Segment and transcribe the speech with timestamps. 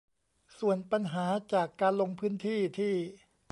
[0.59, 2.93] ส่วนปัญหาจากการลงพื้นที่ที่